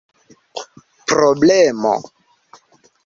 problemo 1.11 1.95